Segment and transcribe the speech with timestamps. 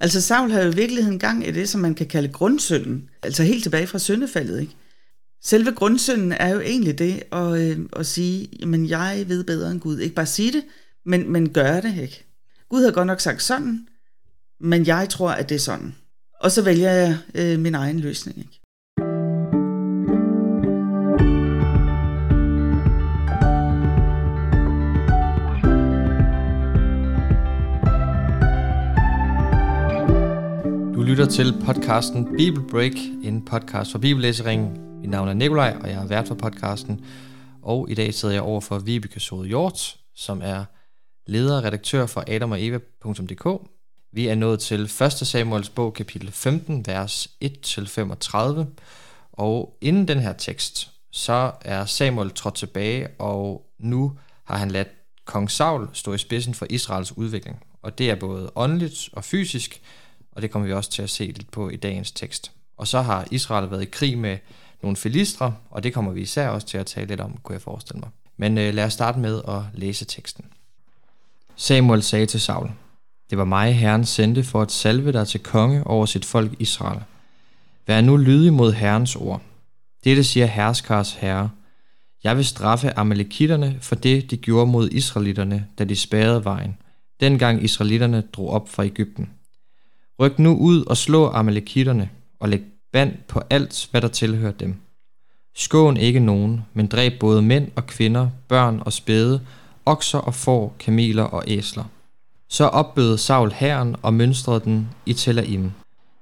[0.00, 3.42] Altså Saul har jo i virkeligheden gang i det, som man kan kalde grundsynden, altså
[3.42, 4.76] helt tilbage fra syndefaldet, ikke?
[5.42, 9.80] Selve grundsynden er jo egentlig det at, øh, at sige, jamen jeg ved bedre end
[9.80, 9.98] Gud.
[9.98, 10.64] Ikke bare sige det,
[11.06, 12.26] men, men gøre det, ikke?
[12.68, 13.88] Gud har godt nok sagt sådan,
[14.60, 15.94] men jeg tror, at det er sådan.
[16.40, 18.59] Og så vælger jeg øh, min egen løsning, ikke?
[31.10, 32.92] Lytter til podcasten Bible Break,
[33.22, 35.00] en podcast for bibellæseringen.
[35.00, 37.04] Mit navn er Nikolaj, og jeg er vært for podcasten.
[37.62, 40.64] Og i dag sidder jeg over for Vibeke Sode Hjort, som er
[41.26, 43.70] leder og redaktør for adamogeva.dk.
[44.12, 45.12] Vi er nået til 1.
[45.12, 48.64] Samuels bog, kapitel 15, vers 1-35.
[49.32, 54.88] Og inden den her tekst, så er Samuel trådt tilbage, og nu har han ladt
[55.24, 57.62] kong Saul stå i spidsen for Israels udvikling.
[57.82, 59.82] Og det er både åndeligt og fysisk,
[60.32, 62.52] og det kommer vi også til at se lidt på i dagens tekst.
[62.76, 64.38] Og så har Israel været i krig med
[64.82, 67.62] nogle filistre, og det kommer vi især også til at tale lidt om, kunne jeg
[67.62, 68.08] forestille mig.
[68.36, 70.44] Men øh, lad os starte med at læse teksten.
[71.56, 72.70] Samuel sagde til Saul,
[73.30, 77.00] Det var mig, Herren sendte for at salve dig til konge over sit folk Israel.
[77.86, 79.42] Vær nu lydig mod Herrens ord.
[80.04, 81.50] Dette siger herskars herre.
[82.24, 86.76] Jeg vil straffe amalekitterne for det, de gjorde mod israelitterne, da de spærrede vejen,
[87.20, 89.30] dengang israelitterne drog op fra Ægypten.
[90.20, 94.74] Ryk nu ud og slå amalekitterne, og læg band på alt, hvad der tilhører dem.
[95.56, 99.40] Skån ikke nogen, men dræb både mænd og kvinder, børn og spæde,
[99.86, 101.84] okser og får, kameler og æsler.
[102.48, 105.72] Så opbød Saul hæren og mønstrede den i Telaim.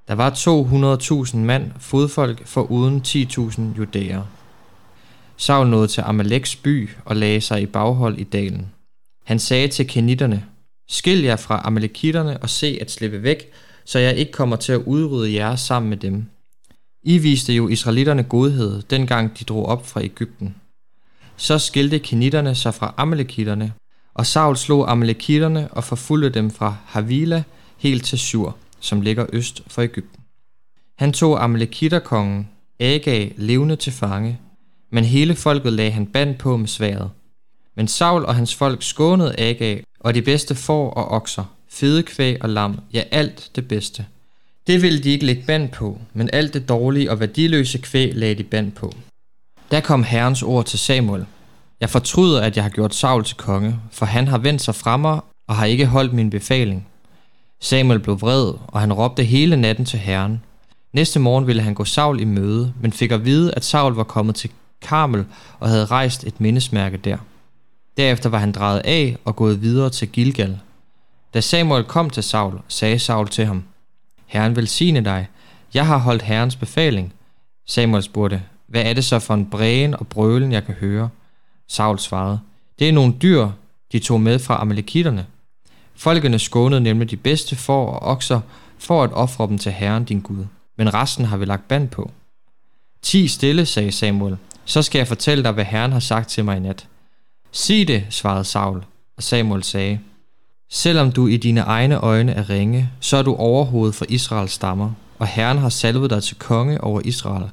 [0.09, 4.23] Der var 200.000 mand, fodfolk for uden 10.000 judæer.
[5.37, 8.71] Saul nåede til Amaleks by og lagde sig i baghold i dalen.
[9.25, 10.45] Han sagde til kenitterne,
[10.89, 13.53] Skil jer fra amalekitterne og se at slippe væk,
[13.89, 16.25] så jeg ikke kommer til at udrydde jer sammen med dem.
[17.03, 20.55] I viste jo israelitterne godhed, dengang de drog op fra Ægypten.
[21.37, 23.73] Så skilte kenitterne sig fra amalekitterne,
[24.15, 27.43] og Saul slog amalekitterne og forfulgte dem fra Havila
[27.79, 30.21] helt til Sur, som ligger øst for Ægypten.
[30.99, 32.49] Han tog amalekitterkongen
[32.81, 34.41] Agag levende til fange,
[34.93, 37.11] men hele folket lagde han band på med sværet.
[37.77, 42.43] Men Saul og hans folk skånede Agag og de bedste får og okser, fede kvæg
[42.43, 44.07] og lam, ja alt det bedste.
[44.67, 48.35] Det ville de ikke lægge band på, men alt det dårlige og værdiløse kvæg lagde
[48.35, 48.95] de band på.
[49.71, 51.25] Der kom Herrens ord til Samuel.
[51.81, 54.97] Jeg fortryder, at jeg har gjort Saul til konge, for han har vendt sig fra
[54.97, 56.87] mig og har ikke holdt min befaling.
[57.61, 60.41] Samuel blev vred, og han råbte hele natten til Herren.
[60.93, 64.05] Næste morgen ville han gå Saul i møde, men fik at vide, at Saul var
[64.05, 64.51] kommet til
[64.83, 65.25] Karmel
[65.61, 67.17] og havde rejst et mindesmærke der.
[67.97, 70.59] Derefter var han drejet af og gået videre til Gilgal.
[71.35, 73.65] Da Samuel kom til Saul, sagde Saul til ham,
[74.27, 75.29] Herren velsigne dig,
[75.75, 77.13] jeg har holdt Herrens befaling.
[77.67, 81.09] Samuel spurgte, hvad er det så for en brægen og brølen, jeg kan høre?
[81.69, 82.41] Saul svarede,
[82.79, 83.51] det er nogle dyr,
[83.93, 85.27] de tog med fra amalekitterne.
[85.95, 88.41] Folkene skånede nemlig de bedste får og okser
[88.79, 90.45] for at ofre dem til Herren din Gud,
[90.77, 92.11] men resten har vi lagt band på.
[93.03, 96.57] Ti stille, sagde Samuel, så skal jeg fortælle dig, hvad Herren har sagt til mig
[96.57, 96.87] i nat.
[97.53, 98.85] Sig det, svarede Saul,
[99.17, 100.01] og Samuel sagde,
[100.71, 104.93] Selvom du i dine egne øjne er ringe, så er du overhovedet for Israels stammer,
[105.19, 107.51] og Herren har salvet dig til konge over Israel.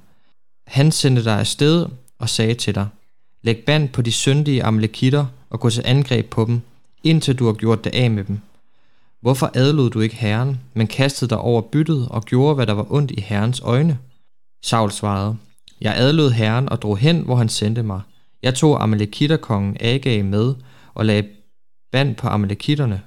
[0.67, 1.85] Han sendte dig afsted
[2.19, 2.87] og sagde til dig,
[3.43, 6.61] Læg band på de syndige amalekitter og gå til angreb på dem,
[7.03, 8.39] indtil du har gjort det af med dem.
[9.21, 12.93] Hvorfor adlod du ikke Herren, men kastede dig over byttet og gjorde, hvad der var
[12.93, 13.97] ondt i Herrens øjne?
[14.63, 15.37] Saul svarede,
[15.81, 18.01] Jeg adlod Herren og drog hen, hvor han sendte mig.
[18.43, 20.55] Jeg tog amalekitterkongen Agag med
[20.93, 21.27] og lagde
[21.95, 23.01] vand på amalekitterne.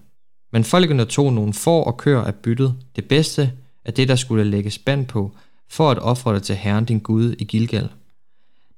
[0.52, 3.52] Men folkene tog nogle får og køer af byttet, det bedste
[3.84, 5.32] af det, der skulle lægges band på,
[5.70, 7.88] for at ofre det til Herren din Gud i Gilgal.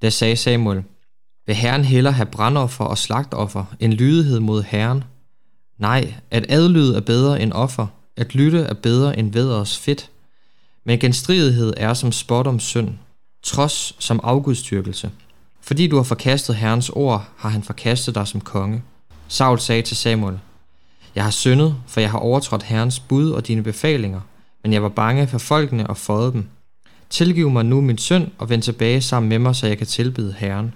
[0.03, 0.82] Da sagde Samuel,
[1.47, 5.04] vil Herren hellere have brandoffer og slagtoffer end lydighed mod Herren?
[5.78, 10.10] Nej, at adlyde er bedre end offer, at lytte er bedre end væders fedt.
[10.84, 12.91] Men genstridighed er som spot om synd,
[13.42, 15.10] trods som afgudstyrkelse.
[15.60, 18.83] Fordi du har forkastet Herrens ord, har han forkastet dig som konge.
[19.32, 20.38] Saul sagde til Samuel,
[21.15, 24.21] Jeg har syndet, for jeg har overtrådt Herrens bud og dine befalinger,
[24.62, 26.48] men jeg var bange for folkene og fåede dem.
[27.10, 30.34] Tilgiv mig nu min synd og vend tilbage sammen med mig, så jeg kan tilbede
[30.38, 30.74] Herren.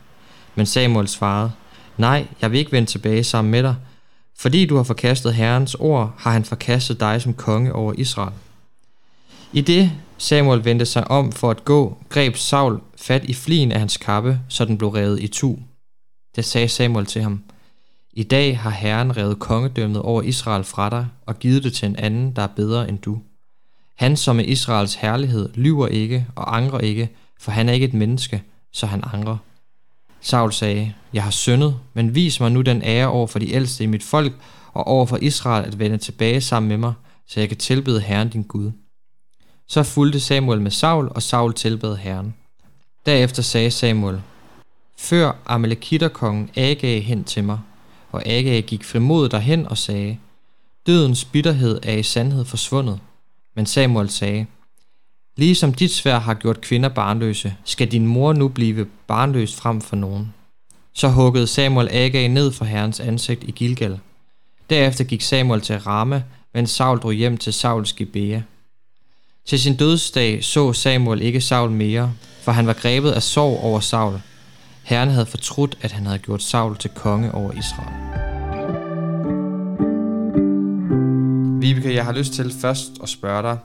[0.55, 1.53] Men Samuel svarede,
[1.97, 3.77] Nej, jeg vil ikke vende tilbage sammen med dig.
[4.39, 8.35] Fordi du har forkastet Herrens ord, har han forkastet dig som konge over Israel.
[9.53, 13.79] I det Samuel vendte sig om for at gå, greb Saul fat i flien af
[13.79, 15.57] hans kappe, så den blev revet i tu.
[16.37, 17.43] Da sagde Samuel til ham,
[18.17, 21.97] i dag har Herren revet kongedømmet over Israel fra dig og givet det til en
[21.97, 23.19] anden, der er bedre end du.
[23.97, 27.95] Han, som er Israels herlighed, lyver ikke og angrer ikke, for han er ikke et
[27.95, 29.37] menneske, så han angrer.
[30.21, 33.85] Saul sagde, Jeg har syndet, men vis mig nu den ære over for de ældste
[33.85, 34.33] i mit folk,
[34.73, 36.93] og over for Israel at vende tilbage sammen med mig,
[37.29, 38.73] så jeg kan tilbede Herren din Gud.
[39.69, 42.35] Så fulgte Samuel med Saul, og Saul tilbad Herren.
[43.07, 44.21] Derefter sagde Samuel,
[44.99, 47.59] Før Amalekitterkongen Agag hen til mig,
[48.15, 50.19] og Aga gik frimodet derhen og sagde,
[50.87, 52.99] Dødens bitterhed er i sandhed forsvundet.
[53.57, 54.47] Men Samuel sagde,
[55.37, 59.97] Ligesom dit svær har gjort kvinder barnløse, skal din mor nu blive barnløs frem for
[59.97, 60.35] nogen.
[60.93, 63.99] Så huggede Samuel Aga ned for herrens ansigt i Gilgal.
[64.71, 66.23] Derefter gik Samuel til Rama,
[66.55, 68.41] mens Saul drog hjem til Sauls Gibea.
[69.47, 72.13] Til sin dødsdag så Samuel ikke Saul mere,
[72.43, 74.21] for han var grebet af sorg over Saul.
[74.85, 77.95] Herren havde fortrudt, at han havde gjort Saul til konge over Israel.
[81.61, 83.59] Vibeke, jeg har lyst til først at spørge dig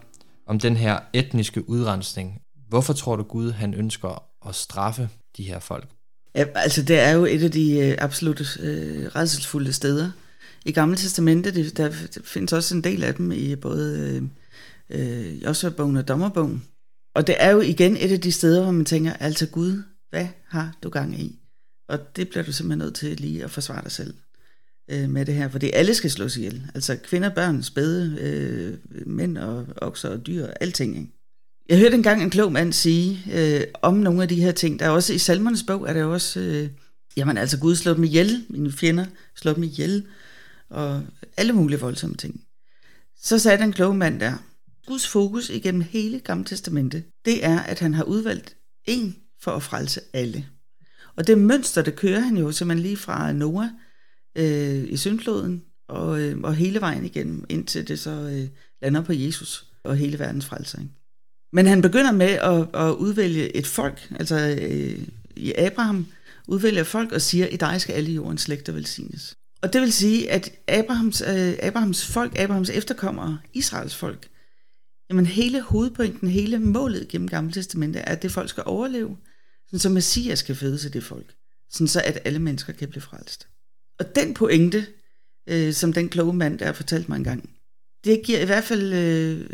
[0.47, 2.41] om den her etniske udrensning.
[2.69, 5.87] Hvorfor tror du Gud, han ønsker at straffe de her folk?
[6.35, 10.11] Ja, altså det er jo et af de øh, absolut øh, redselsfulde steder.
[10.65, 11.91] I Gamle Testamente, det, der
[12.23, 14.23] findes også en del af dem i både øh,
[14.99, 16.63] øh, Josua-bogen og Dommerbogen.
[17.15, 20.27] Og det er jo igen et af de steder, hvor man tænker, altså Gud, hvad
[20.47, 21.39] har du gang i?
[21.87, 24.13] Og det bliver du simpelthen nødt til lige at forsvare dig selv
[24.89, 26.71] øh, med det her, fordi alle skal slås ihjel.
[26.75, 28.77] Altså kvinder, børn, spæde, øh,
[29.07, 30.97] mænd og okser og dyr, alting.
[30.97, 31.11] Ikke?
[31.69, 34.79] Jeg hørte engang en klog mand sige øh, om nogle af de her ting.
[34.79, 36.69] Der er også i Salmernes bog, er der også, øh,
[37.17, 39.05] jamen altså Gud slår dem ihjel, mine fjender
[39.35, 40.05] slår dem ihjel,
[40.69, 41.03] og
[41.37, 42.43] alle mulige voldsomme ting.
[43.21, 44.33] Så sagde den kloge mand der,
[44.87, 48.55] Guds fokus igennem hele Gamle Testamente, det er, at han har udvalgt
[48.85, 50.45] en for at frelse alle.
[51.15, 53.69] Og det mønster, det kører han jo simpelthen lige fra Noah
[54.35, 58.47] øh, i syndfloden, og, øh, og hele vejen igennem, indtil det så øh,
[58.81, 60.79] lander på Jesus og hele verdens frelser.
[60.79, 60.91] Ikke?
[61.53, 66.07] Men han begynder med at, at udvælge et folk, altså øh, i Abraham
[66.47, 69.37] udvælger folk og siger, i dig skal alle jordens slægter velsignes.
[69.61, 74.27] Og det vil sige, at Abrahams, øh, Abrahams folk, Abrahams efterkommere, Israels folk,
[75.09, 79.17] jamen hele hovedpointen, hele målet gennem Gamle Testamente er, at det folk skal overleve,
[79.69, 81.35] sådan så Messias skal fødes af det folk,
[81.69, 83.47] sådan så at alle mennesker kan blive frelst.
[83.99, 84.85] Og den pointe,
[85.49, 87.49] øh, som den kloge mand der har fortalt mig engang,
[88.03, 89.49] det giver i hvert fald, øh,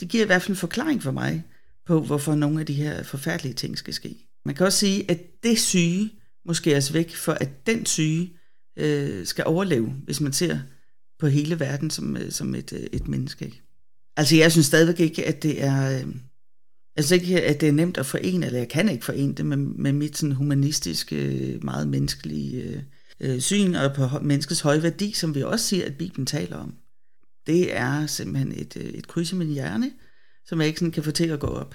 [0.00, 1.44] det giver i hvert fald en forklaring for mig
[1.86, 4.28] på, hvorfor nogle af de her forfærdelige ting skal ske.
[4.44, 6.10] Man kan også sige, at det syge
[6.44, 8.36] måske er væk, for at den syge
[8.76, 10.58] øh, skal overleve, hvis man ser
[11.18, 13.62] på hele verden som, øh, som et, øh, et menneske.
[14.16, 16.00] Altså jeg synes stadigvæk ikke, at det er...
[16.00, 16.14] Øh,
[16.96, 19.56] Altså ikke, at det er nemt at forene, eller jeg kan ikke forene det med,
[19.56, 22.82] med mit sådan humanistiske, meget menneskelige øh,
[23.20, 26.74] øh syn og på menneskets høje værdi, som vi også siger, at Bibelen taler om.
[27.46, 29.92] Det er simpelthen et, øh, et kryds i min hjerne,
[30.46, 31.74] som jeg ikke sådan kan få til at gå op.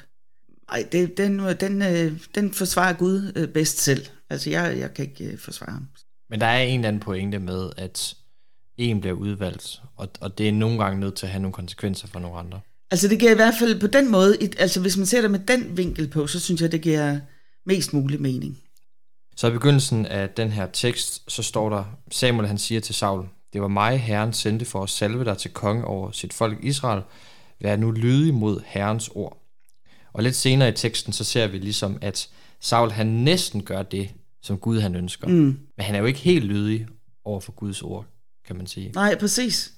[0.69, 4.05] Ej, det, den, den, øh, den forsvarer Gud øh, bedst selv.
[4.29, 5.87] Altså, jeg, jeg kan ikke øh, forsvare ham.
[6.29, 8.15] Men der er en eller anden pointe med, at
[8.77, 12.07] en bliver udvalgt, og, og det er nogle gange nødt til at have nogle konsekvenser
[12.07, 12.59] for nogle andre.
[12.91, 15.39] Altså, det giver i hvert fald på den måde, altså hvis man ser det med
[15.39, 17.19] den vinkel på, så synes jeg, det giver
[17.65, 18.57] mest mulig mening.
[19.35, 23.25] Så i begyndelsen af den her tekst, så står der, Samuel han siger til Saul,
[23.53, 27.01] det var mig, Herren sendte for at salve dig til konge over sit folk Israel.
[27.61, 29.43] Vær nu lydig mod Herrens ord.
[30.13, 34.09] Og lidt senere i teksten, så ser vi ligesom, at Saul han næsten gør det,
[34.41, 35.27] som Gud han ønsker.
[35.27, 35.59] Mm.
[35.77, 36.87] Men han er jo ikke helt lydig
[37.25, 38.05] over for Guds ord,
[38.47, 38.91] kan man sige.
[38.95, 39.73] Nej, præcis.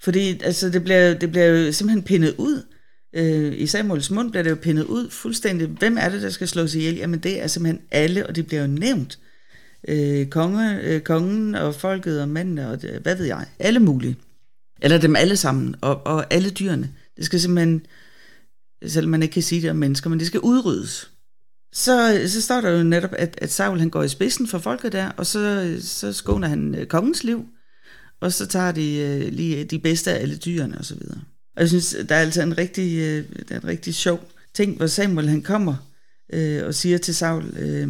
[0.00, 2.62] Fordi altså, det, bliver, det bliver jo simpelthen pindet ud.
[3.16, 5.68] Øh, I Samuels mund bliver det jo pindet ud fuldstændig.
[5.68, 6.96] Hvem er det, der skal slås ihjel?
[6.96, 9.18] Jamen det er simpelthen alle, og det bliver jo nævnt.
[9.88, 13.46] Øh, konge, øh, kongen og folket og mændene og det, hvad ved jeg.
[13.58, 14.16] Alle mulige.
[14.82, 16.90] Eller dem alle sammen, og, og alle dyrene.
[17.16, 17.86] Det skal simpelthen,
[18.86, 21.10] selvom man ikke kan sige det om mennesker, men det skal udryddes.
[21.72, 24.92] Så, så står der jo netop, at, at Saul han går i spidsen for folket
[24.92, 27.46] der, og så, så skåner han øh, kongens liv,
[28.24, 30.98] og så tager de øh, lige de bedste af alle dyrene osv.
[31.10, 31.16] Og,
[31.56, 34.76] og jeg synes, der er altså en rigtig, øh, der er en rigtig sjov ting,
[34.76, 35.76] hvor Samuel han kommer
[36.32, 37.88] øh, og siger til Saul, øh,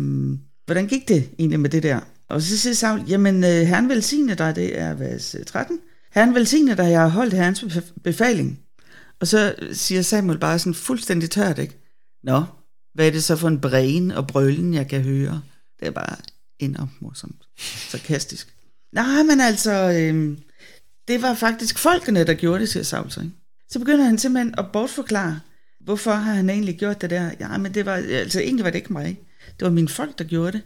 [0.64, 2.00] hvordan gik det egentlig med det der?
[2.28, 5.78] Og så siger Saul, jamen øh, herren velsigne dig, det er vers øh, 13.
[6.14, 7.64] Herren velsigne dig, jeg har holdt herrens
[8.04, 8.60] befaling.
[9.20, 11.78] Og så siger Samuel bare sådan fuldstændig tørt, ikke?
[12.22, 12.44] Nå,
[12.94, 15.42] hvad er det så for en bræn og brølen, jeg kan høre?
[15.80, 16.16] Det er bare
[16.58, 17.42] enormt morsomt.
[17.90, 18.53] Sarkastisk.
[18.94, 20.38] Nej, men altså, øh,
[21.08, 23.10] det var faktisk folkene, der gjorde det, siger Sauter.
[23.10, 23.20] så.
[23.20, 23.32] Ikke?
[23.70, 25.40] Så begynder han simpelthen at bortforklare,
[25.80, 27.30] hvorfor har han egentlig gjort det der?
[27.40, 29.18] Ja, men det var, altså egentlig var det ikke mig.
[29.46, 30.62] Det var mine folk, der gjorde det.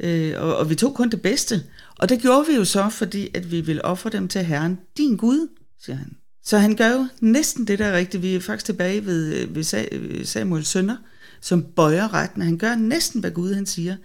[0.00, 1.62] Øh, og, og vi tog kun det bedste.
[1.98, 5.16] Og det gjorde vi jo så, fordi at vi ville ofre dem til Herren, din
[5.16, 5.48] Gud,
[5.84, 6.16] siger han.
[6.44, 8.22] Så han gør jo næsten det, der er rigtigt.
[8.22, 10.96] Vi er faktisk tilbage ved, øh, ved øh, Samuel sønner,
[11.40, 12.42] som bøjer retten.
[12.42, 13.96] Han gør næsten, hvad Gud han siger.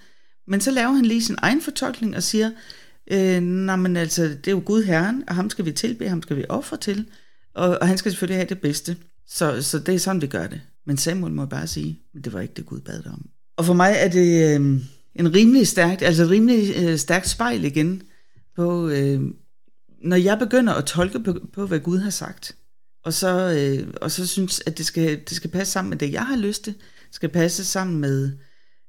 [0.47, 2.51] Men så laver han lige sin egen fortolkning og siger,
[3.09, 6.21] øh, nej, men altså, det er jo Gud Herren, og ham skal vi tilbe, ham
[6.21, 7.05] skal vi ofre til,
[7.53, 8.97] og, og han skal selvfølgelig have det bedste.
[9.27, 10.61] Så, så det er sådan, vi gør det.
[10.85, 13.29] Men Samuel må bare sige, at det var ikke det, Gud bad dig om.
[13.57, 14.81] Og for mig er det øh,
[15.15, 18.01] en rimelig stærkt, altså rimelig øh, stærkt spejl igen
[18.55, 19.21] på, øh,
[20.03, 22.55] når jeg begynder at tolke på, på hvad Gud har sagt,
[23.03, 26.11] og så, øh, og så synes, at det skal, det skal passe sammen med det,
[26.11, 26.75] jeg har lyst til,
[27.11, 28.31] skal passe sammen med,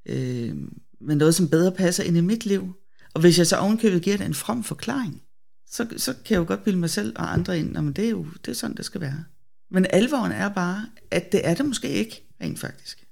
[0.06, 0.54] øh,
[1.00, 2.74] med noget, som bedre passer ind i mit liv.
[3.14, 5.22] Og hvis jeg så ovenkøbet giver det en from forklaring,
[5.70, 8.10] så, så kan jeg jo godt bilde mig selv og andre ind, men det er
[8.10, 9.24] jo det er sådan, det skal være.
[9.70, 13.04] Men alvoren er bare, at det er det måske ikke, rent faktisk.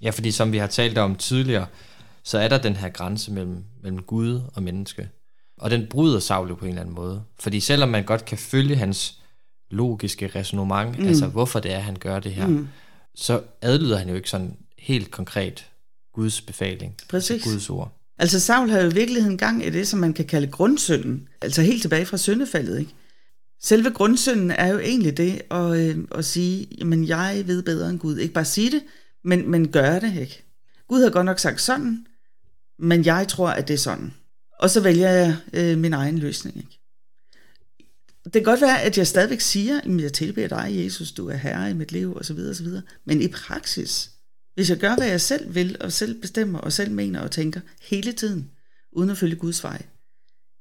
[0.00, 1.66] Ja, fordi som vi har talt om tidligere,
[2.22, 5.08] så er der den her grænse mellem, mellem Gud og menneske.
[5.58, 7.22] Og den bryder Saul på en eller anden måde.
[7.40, 9.20] Fordi selvom man godt kan følge hans
[9.70, 11.06] logiske resonemang, mm.
[11.06, 12.68] altså hvorfor det er, han gør det her, mm.
[13.14, 15.66] så adlyder han jo ikke sådan helt konkret
[16.12, 17.30] Guds befaling, altså Præcis.
[17.30, 17.97] Altså Guds ord.
[18.18, 21.62] Altså Saul har jo i virkeligheden gang i det, som man kan kalde grundsynden, altså
[21.62, 22.94] helt tilbage fra syndefaldet, ikke?
[23.60, 27.98] Selve grundsynden er jo egentlig det at, øh, at sige, jamen jeg ved bedre end
[27.98, 28.16] Gud.
[28.16, 28.82] Ikke bare sige det,
[29.24, 30.44] men, men gøre det, ikke?
[30.88, 32.06] Gud har godt nok sagt sådan,
[32.78, 34.14] men jeg tror, at det er sådan.
[34.60, 36.80] Og så vælger jeg øh, min egen løsning, ikke?
[38.24, 41.36] Det kan godt være, at jeg stadigvæk siger, at jeg tilbeder dig, Jesus, du er
[41.36, 42.82] herre i mit liv, og så videre, og så videre.
[43.04, 44.10] Men i praksis,
[44.58, 47.60] hvis jeg gør, hvad jeg selv vil, og selv bestemmer, og selv mener og tænker
[47.82, 48.50] hele tiden,
[48.92, 49.82] uden at følge Guds vej,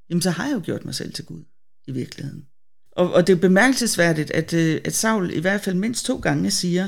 [0.10, 1.42] jamen så har jeg jo gjort mig selv til Gud
[1.88, 2.46] i virkeligheden.
[2.92, 6.52] Og, og det er bemærkelsesværdigt, at, øh, at Saul i hvert fald mindst to gange
[6.52, 6.88] siger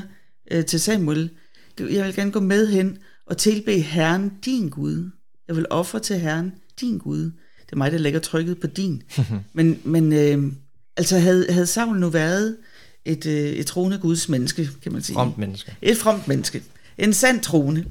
[0.50, 1.30] øh, til Samuel,
[1.78, 5.10] jeg vil gerne gå med hen og tilbe Herren, din Gud.
[5.48, 7.22] Jeg vil ofre til Herren, din Gud.
[7.66, 9.02] Det er mig, der lægger trykket på din.
[9.52, 10.52] men men øh,
[10.96, 12.56] altså havde, havde Saul nu været
[13.04, 15.14] et, øh, et troende Guds menneske, kan man sige.
[15.14, 15.76] Fromt menneske.
[15.82, 16.62] Et fromt menneske.
[17.00, 17.84] En sand troende.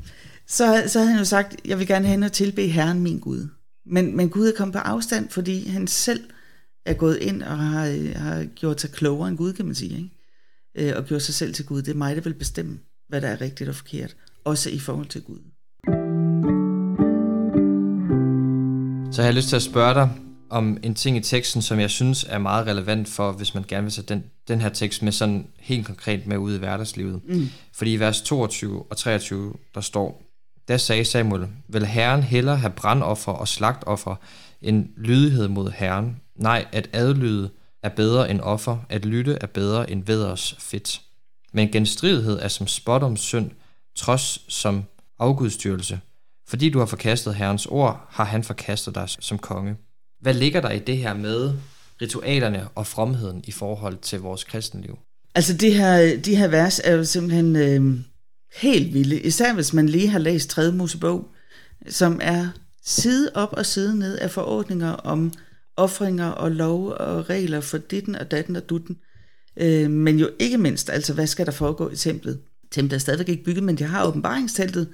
[0.48, 3.48] Så, så havde han jo sagt, jeg vil gerne hen og tilbe Herren, min Gud.
[3.86, 6.24] Men, men Gud er kommet på afstand, fordi han selv
[6.86, 9.98] er gået ind og har, øh, har gjort sig klogere end Gud, kan man sige.
[9.98, 10.90] Ikke?
[10.92, 11.82] Øh, og gjort sig selv til Gud.
[11.82, 14.16] Det er mig, der vil bestemme, hvad der er rigtigt og forkert.
[14.44, 15.40] Også i forhold til Gud.
[19.12, 20.10] Så jeg har lyst til at spørge dig
[20.50, 23.84] om en ting i teksten, som jeg synes er meget relevant for, hvis man gerne
[23.84, 27.22] vil sætte den, den her tekst med sådan helt konkret med ud i hverdagslivet.
[27.26, 27.50] Mm.
[27.74, 30.24] Fordi i vers 22 og 23, der står,
[30.68, 34.16] der sagde Samuel, vil Herren hellere have brandoffer og slagtoffer
[34.62, 36.22] end lydighed mod Herren?
[36.36, 37.50] Nej, at adlyde
[37.84, 41.02] er bedre end offer, at lytte er bedre end veders fedt.
[41.54, 43.52] Men genstridighed er som spot om synd,
[43.96, 44.84] trods som
[45.20, 46.00] afgudstyrelse.
[46.48, 49.76] Fordi du har forkastet Herrens ord, har han forkastet dig som konge.
[50.22, 51.54] Hvad ligger der i det her med
[52.02, 54.98] ritualerne og fromheden i forhold til vores kristenliv?
[55.36, 58.00] Altså det her, de her vers er jo simpelthen øh,
[58.62, 60.72] helt vilde, især hvis man lige har læst 3.
[60.72, 61.28] Mosebog,
[61.88, 62.48] som er
[62.86, 65.34] side op og side ned af forordninger om
[65.78, 68.98] offringer og lov og regler for ditten og datten og dutten.
[69.58, 72.40] Øh, men jo ikke mindst, altså hvad skal der foregå i templet?
[72.72, 74.88] Templet er stadigvæk ikke bygget, men de har åbenbaringsteltet,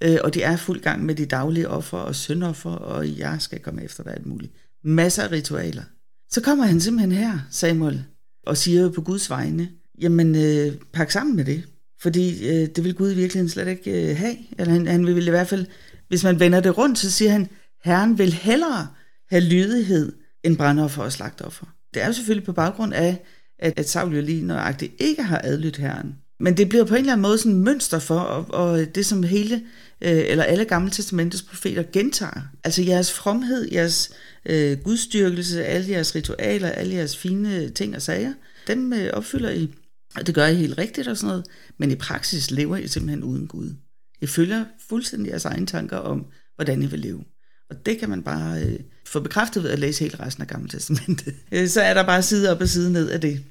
[0.00, 3.60] øh, og de er fuld gang med de daglige offer og syndoffer, og jeg skal
[3.60, 4.52] komme efter dig alt muligt.
[4.84, 5.82] Masser af ritualer.
[6.30, 8.04] Så kommer han simpelthen her, Samuel,
[8.46, 9.68] og siger på Guds vegne,
[10.00, 11.62] jamen øh, pak sammen med det,
[12.00, 14.36] fordi øh, det vil Gud i virkeligheden slet ikke øh, have.
[14.58, 15.66] Eller han, han vil i hvert fald,
[16.08, 17.48] hvis man vender det rundt, så siger han,
[17.84, 18.88] Herren vil hellere
[19.30, 20.12] have lydighed
[20.44, 21.66] end brandoffer og slagtoffer.
[21.94, 23.24] Det er jo selvfølgelig på baggrund af,
[23.58, 26.14] at, at Saul jo lige nøjagtigt ikke har adlydt Herren.
[26.40, 29.22] Men det bliver på en eller anden måde sådan mønster for, og, og det som
[29.22, 29.62] hele,
[30.00, 32.42] øh, eller alle gamle testamentets profeter gentager.
[32.64, 34.10] Altså jeres fromhed, jeres
[34.46, 38.32] øh, gudstyrkelse, alle jeres ritualer, alle jeres fine ting og sager,
[38.66, 39.74] dem øh, opfylder I,
[40.16, 41.46] og det gør I helt rigtigt og sådan noget,
[41.78, 43.74] men i praksis lever I simpelthen uden Gud.
[44.20, 46.26] I følger fuldstændig jeres egne tanker om,
[46.56, 47.24] hvordan I vil leve.
[47.70, 50.68] Og det kan man bare øh, få bekræftet ved at læse hele resten af Gamle
[50.68, 51.34] Testamentet.
[51.52, 53.44] Øh, så er der bare side op og side ned af det.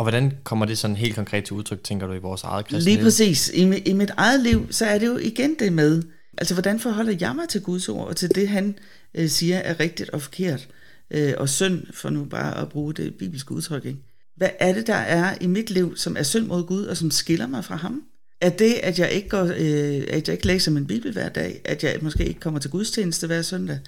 [0.00, 2.92] Og hvordan kommer det sådan helt konkret til udtryk, tænker du, i vores eget kristne
[2.92, 3.50] Lige præcis.
[3.54, 6.02] I, I mit eget liv, så er det jo igen det med,
[6.38, 8.78] altså hvordan forholder jeg mig til Guds ord, og til det, han
[9.14, 10.68] øh, siger er rigtigt og forkert,
[11.10, 13.84] øh, og synd, for nu bare at bruge det bibelske udtryk.
[13.84, 13.98] Ikke?
[14.36, 17.10] Hvad er det, der er i mit liv, som er synd mod Gud, og som
[17.10, 18.02] skiller mig fra ham?
[18.40, 21.60] Er det, at jeg ikke, går, øh, at jeg ikke læser min bibel hver dag,
[21.64, 23.78] at jeg måske ikke kommer til gudstjeneste hver søndag,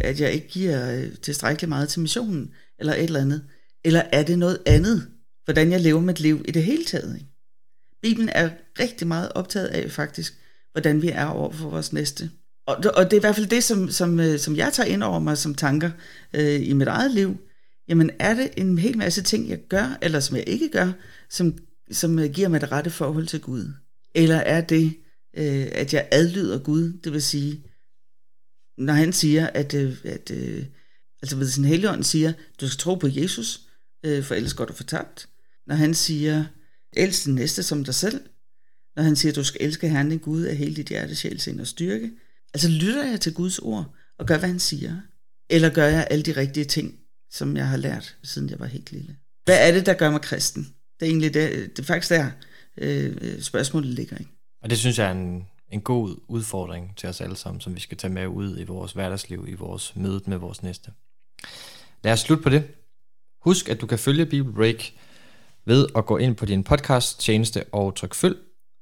[0.00, 3.42] at jeg ikke giver øh, tilstrækkeligt meget til missionen, eller et eller andet?
[3.84, 5.06] Eller er det noget andet,
[5.46, 7.14] hvordan jeg lever mit liv i det hele taget?
[7.14, 7.30] Ikke?
[8.02, 8.50] Bibelen er
[8.80, 10.34] rigtig meget optaget af faktisk,
[10.72, 12.30] hvordan vi er over for vores næste.
[12.66, 15.02] Og, og det er i hvert fald det, som, som, øh, som jeg tager ind
[15.02, 15.90] over mig som tanker
[16.34, 17.36] øh, i mit eget liv.
[17.88, 20.92] jamen er det en hel masse ting, jeg gør, eller som jeg ikke gør,
[21.30, 21.58] som,
[21.90, 23.72] som øh, giver mig det rette forhold til Gud?
[24.14, 24.94] Eller er det,
[25.36, 27.64] øh, at jeg adlyder Gud, det vil sige,
[28.78, 30.64] når han siger, at, øh, at øh,
[31.22, 33.60] altså ved sin helligånd siger, du skal tro på Jesus,
[34.04, 35.28] øh, for ellers går du fortabt.
[35.66, 36.44] Når han siger,
[36.92, 38.20] elsk den næste som dig selv.
[38.96, 41.60] Når han siger, du skal elske Herren din Gud af hele dit hjerte, sjæl, sind
[41.60, 42.10] og styrke.
[42.54, 45.00] Altså lytter jeg til Guds ord og gør, hvad han siger?
[45.50, 46.98] Eller gør jeg alle de rigtige ting,
[47.30, 49.16] som jeg har lært, siden jeg var helt lille?
[49.44, 50.62] Hvad er det, der gør mig kristen?
[51.00, 52.30] Det er egentlig det, det er faktisk der,
[52.76, 54.16] øh, spørgsmålet ligger.
[54.18, 54.30] Ikke?
[54.62, 57.80] Og det synes jeg er en, en god udfordring til os alle sammen, som vi
[57.80, 60.90] skal tage med ud i vores hverdagsliv, i vores møde med vores næste.
[62.04, 62.64] Lad os slutte på det.
[63.42, 64.92] Husk, at du kan følge Bible Break
[65.66, 68.36] ved at gå ind på din podcast tjeneste og trykke følg.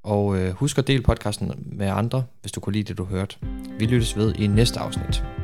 [0.05, 3.37] Og øh, husk at dele podcasten med andre, hvis du kunne lide det, du hørte.
[3.79, 5.44] Vi lyttes ved i næste afsnit.